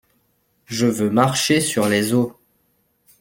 [0.65, 2.35] Je veux marcher sur les eaux!